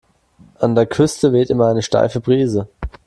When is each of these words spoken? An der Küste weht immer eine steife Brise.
An 0.55 0.73
der 0.73 0.87
Küste 0.87 1.31
weht 1.31 1.51
immer 1.51 1.67
eine 1.67 1.83
steife 1.83 2.21
Brise. 2.21 2.67